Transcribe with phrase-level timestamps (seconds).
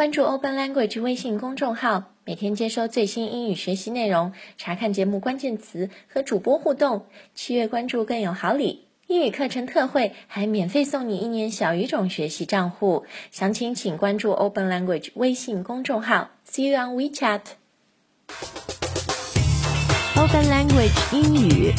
[0.00, 7.04] 关注 Open Language 微信公众号，每天接收最新英语学习内容，查看节目关键词和主播互动。
[7.34, 13.04] 七月关注更有好礼，英语课程特惠，还免费送你一年小语种学习账户。
[13.30, 16.30] 详情请关注 Open Language 微信公众号。
[16.50, 17.42] See you on WeChat。
[20.16, 21.74] Open Language 英语。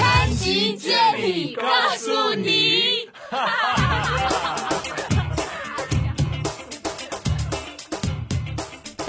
[0.00, 1.62] 潘吉接力告
[1.96, 3.08] 诉你。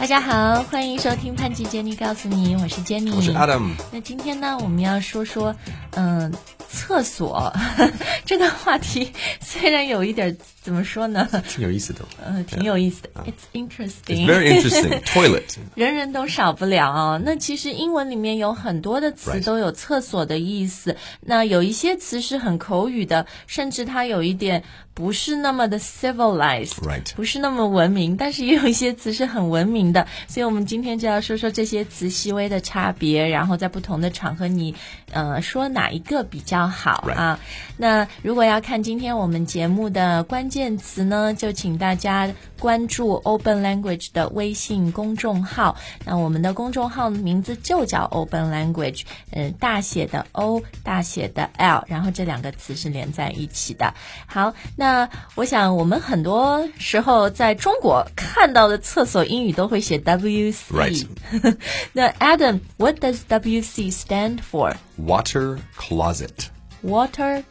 [0.02, 3.70] 大家好，欢迎收听潘吉 Jenny 告诉你，我是 Jenny，我是 Adam。
[3.92, 5.55] 那今天呢，我们要说说，
[5.92, 6.34] 嗯。
[6.73, 7.54] 厕所
[8.23, 9.12] 这个话题
[9.42, 11.28] 虽然有一点怎么说呢？
[11.50, 12.02] 挺有意思的。
[12.24, 13.10] 呃，挺有意思的。
[13.26, 14.28] It's interesting.
[14.28, 15.02] Very interesting.
[15.06, 15.58] Toilet.
[15.76, 17.22] 人人都少不了啊。
[17.24, 20.96] 那其实英文里面有很多的词都有厕所的意思。
[21.22, 26.76] 那有一些词是很口语的，甚至它有一点不是那么的 civilized，
[27.16, 28.16] 不是那么文明。
[28.16, 30.08] 但是也有一些词是很文明的。
[30.28, 34.75] 所以我们今天就要说说这些词细微的差别，然后在不同的场合你
[35.12, 36.68] 呃说哪一个比较。
[36.68, 37.40] 好啊，
[37.78, 45.77] 那如果要看今天我们节目的关键词呢，就请大家关注 Open Language 的微信公众号。
[46.05, 53.94] 那我们的公众号名字就叫 Open Language，嗯，大写的 O，大写的 L，然后这两个词是连在一起的。
[54.27, 61.07] 好，那我想我们很多时候在中国看到的厕所英语都会写 WC。
[61.94, 66.49] 那 Adam，What does WC stand for？Water closet。
[66.83, 67.44] Water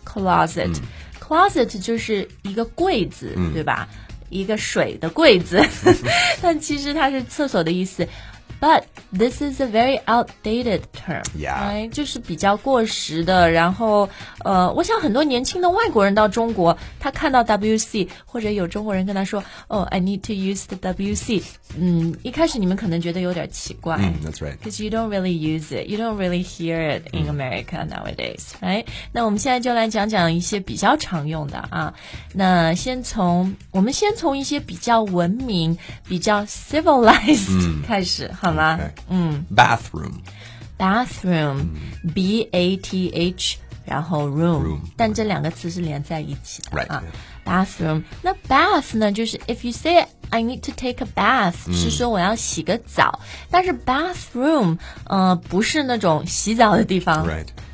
[1.31, 3.89] closet，closet 就是一个柜子，对吧？
[4.31, 5.61] 一个水的柜子，
[6.43, 8.07] 但其实它是厕所的意思。
[8.62, 8.84] But
[9.16, 13.52] this is a very outdated term，哎，就是比较过时的。
[13.52, 14.10] 然后，
[14.44, 21.44] 呃，我想很多年轻的外国人到中国，他看到 WC，或者有中国人跟他说，哦，I need to use the WC。
[21.78, 23.98] 嗯，一开始你们可能觉得有点奇怪。
[24.24, 24.58] That's right.
[24.58, 28.86] Because you don't really use it, you don't really hear it in America nowadays, right?
[29.12, 31.94] 那我们现在就来讲讲一些比较常用的啊。
[32.34, 35.78] 那先从我们先从一些比较文明、
[36.08, 38.49] 比较 civilized 开始，哈。
[38.50, 38.80] 好吗？
[39.10, 47.04] 嗯，bathroom，bathroom，b a t h，然后 room，但这两个词是连在一起的啊。
[47.46, 49.12] bathroom，那 bath 呢？
[49.12, 53.20] 就是 if you say I need to take a bath，是说我要洗个澡。
[53.52, 57.28] 但是 bathroom，呃，不是那种洗澡的地方。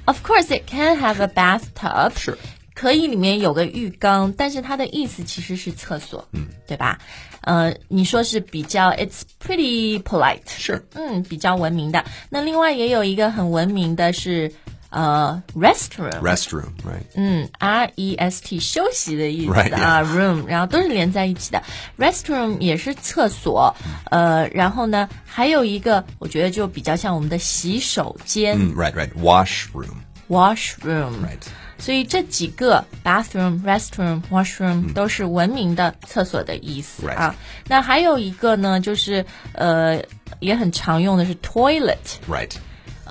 [0.06, 2.12] Of course, it can have a bathtub.
[2.18, 2.38] 是。
[2.77, 6.99] 可以里面有个浴缸，但是它的意思其实是厕所，嗯，对吧？
[7.41, 12.05] 呃，你说是比较，it's pretty polite，是，嗯，比较文明的。
[12.29, 14.53] 那另外也有一个很文明的是，
[14.91, 21.63] 呃，restroom，restroom，right，嗯，r e s t 休息的意思啊，room，然后都是连在一起的
[21.97, 23.75] ，restroom 也是厕所，
[24.11, 31.41] 呃，然后呢，还有一个我觉得就比较像我们的洗手间，right，right，washroom，washroom，right。
[31.78, 37.36] 所以这几个 bathroom、restroom、washroom 都是文明的厕所的意思啊。
[37.68, 40.02] 那还有一个呢，就是呃
[40.40, 42.52] 也很常用的是 toilet。Right。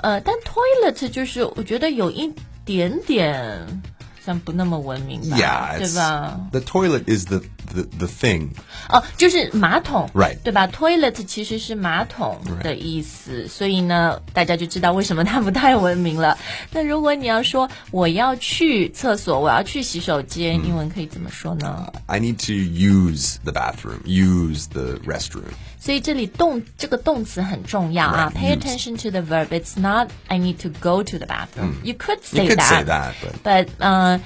[0.03, 2.33] 呃，但 toilet 就是我觉得有一
[2.65, 3.83] 点点。
[4.23, 6.39] 像不那么文明吧，yeah, 对吧？
[6.53, 7.41] The toilet is the
[7.75, 8.51] the the thing。
[8.89, 10.39] 哦，就是马桶，right？
[10.43, 10.67] 对吧？
[10.67, 16.37] Toilet 其实是马桶的意思，所以呢，大家就知道为什么它不太文明了。
[16.73, 21.93] 那如果你要说我要去厕所，我要去洗手间，英文可以怎么说呢？
[22.07, 25.45] I need to use the bathroom, use the restroom。
[25.79, 28.33] 所以这里动这个动词很重要啊。
[28.35, 29.49] Pay attention to the verb.
[29.49, 31.77] It's not I need to go to the bathroom.
[31.83, 34.19] You could say that, but uh,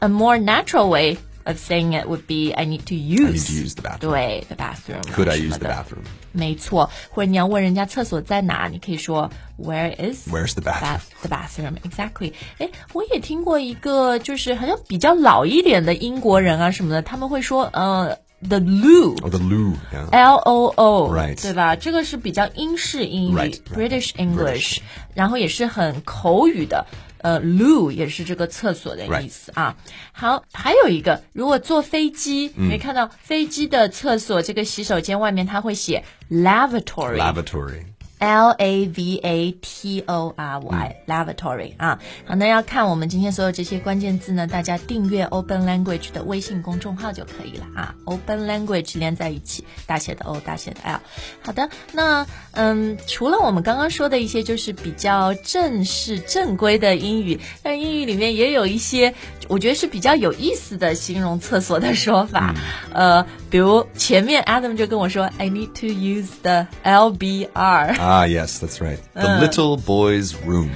[0.00, 3.82] a more natural way of saying it would be I need to use, use the
[3.82, 4.12] bathroom.
[4.12, 5.02] 对，the bathroom.
[5.12, 6.04] Could I use the bathroom?
[6.32, 11.00] 没错，或者你要问人家厕所在哪，你可以说 Where is Where's the bathroom?
[11.22, 12.32] The bathroom exactly.
[12.58, 18.16] 哎，我也听过一个，就是好像比较老一点的英国人啊什么的，他们会说呃。
[18.42, 19.74] The loo, oh, the loo,
[20.12, 21.38] L O O, right?
[21.42, 21.76] 对吧？
[21.76, 24.78] 这个是比较英式英语，British English，
[25.12, 26.86] 然后也是很口语的。
[27.25, 29.75] 呃，loo 也是这个厕所的意思啊。
[30.11, 37.17] 好，还有一个，如果坐飞机，没看到飞机的厕所这个洗手间外面，它会写 lavatory。
[37.17, 37.83] lavatory。
[38.19, 47.95] L A V A T O R Y，lavatory 啊，好，那要看我们今天所有这些关键字呢，大家订阅 Open Language 的微信公众号就可以了啊。
[48.05, 50.99] Open Language 连在一起，大写的 O，大写的 L。
[51.41, 59.13] 好的，那嗯，除了我们刚刚说的一些就是比较正式正规的英语，但英语里面也有一些
[59.48, 62.54] 我觉得是比较有意思的形容厕所的说法。
[62.92, 67.96] 呃，比如前面 Adam 就跟我说，I need to use the LBR。
[67.98, 68.98] Ah, yes, that's right.
[69.14, 70.70] The little boy's room.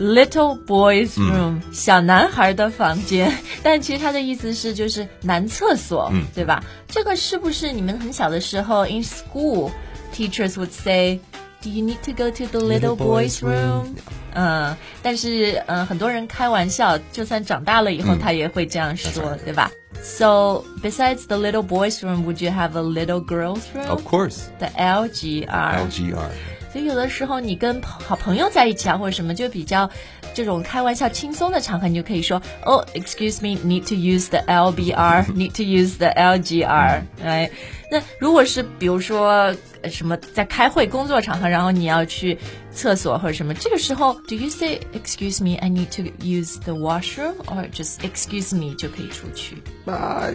[0.00, 3.32] Little boy's room，、小男孩的房间，
[3.64, 6.62] 但其实它的意思是就是男厕所，对吧？
[6.86, 9.72] 这个是不是你们很小的时候 in school
[10.14, 11.18] teachers would say
[11.62, 13.84] Do you need to go to the little, Little boy's boy's room？
[13.84, 13.96] room？
[14.34, 19.70] 嗯，但是嗯、呃很多人开玩笑，就算长大了以后，他也会这样说，对吧？
[20.00, 23.88] So besides the little boy's room, would you have a little girl's room?
[23.88, 24.42] Of course.
[24.60, 25.46] The LGR。
[25.88, 26.30] LGR.
[26.72, 29.88] 所以有的时候你跟好朋友在一起啊，或者什么，就比较
[30.34, 37.50] 这种开玩笑、轻松的场合，你就可以说，Oh, excuse me, need to use the LBR, need to use the LGR，哎，
[37.90, 42.38] 那如果是比如说呃什么在开会、工作场合，然后你要去
[42.72, 49.56] 厕所或者什么，这个时候，Do you say excuse me, I need to use the washroom, or just excuse me 就可以出去？
[49.86, 50.34] Uh,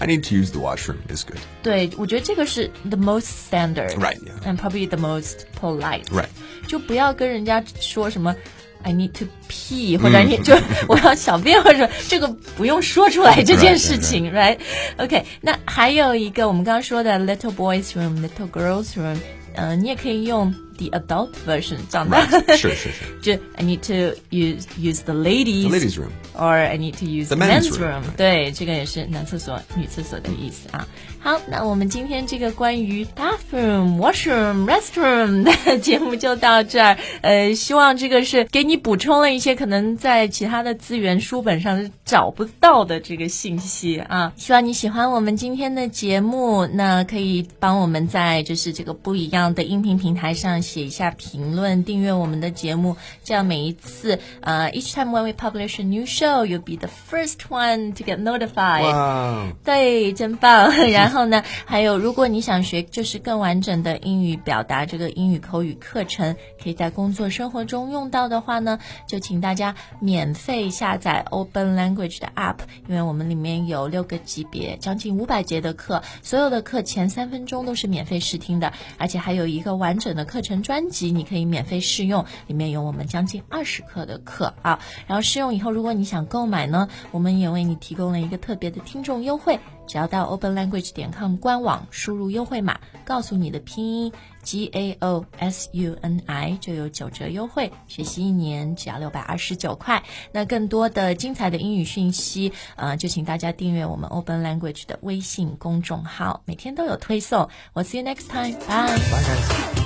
[0.00, 1.38] I need to use the washroom is good.
[1.62, 4.40] 对，我觉得这个是 the most standard, Right, yeah.
[4.44, 6.05] and probably the most polite.
[6.11, 6.27] Right.
[6.67, 8.35] 就不要跟人家说什么
[8.83, 10.55] I need to pee 或者你就
[10.87, 19.17] 我要小便或者这个不用说出来这件事情，right？OK，、那还有一个我们刚刚说的 little boys room、little girls room，
[19.55, 22.57] 嗯、你也可以用 the adult version 长大 Right.
[22.57, 23.19] Sure, sure, sure.
[23.21, 26.11] 就 I need to use use the ladies The ladies' room.
[26.33, 28.03] or I need to use The men's room。
[28.17, 30.87] 对，这个也是男厕所、女厕所的意思啊。
[31.19, 36.97] 好，那我们今天这个关于 bathroom、washroom、restroom 的节目就到这儿。
[37.21, 44.33] 呃，希望这个是给你补充了一些可能在其他的资源书本上是找不到的这个信息啊。
[44.37, 59.53] 希望你喜欢我们今天的节目，那可以帮我们在就是这个不一样的音频平台上写一下评论，订阅我们的节目，这样每一次呃，each time when we publish a new show, you'll be the first one to get notified。
[59.63, 60.71] 对，真棒。
[60.91, 72.57] 然后呢，还有，如果你想学就是更完整的英语表达，这个英语口语课程可以在工作生活中用到的话呢，就请大家免费下载 Open Language 的 App，
[72.87, 84.79] 因为我们里面有六个级别，将近五百节的课，所有的课前三分钟都是免费试听的，而且还有一个完整的课程专辑，你可以免费试用，里面有我们将近二十课的课啊。
[85.07, 89.59] 然后试用以后，如果你想购买呢，我们也为你提供了一个特别的听众优惠。
[89.87, 94.11] 只要到 openlanguage 点 com 官网输入优惠码，告诉你的拼音
[94.41, 100.01] G A O S U N I 就有九折优惠，学习一年只要六百二十九块。
[100.31, 107.47] 那更多的精彩的英语讯息，呃，就请大家订阅我们 Open Language 的微信公众号，每天都有推送。
[107.73, 109.84] 我 see you next time，bye。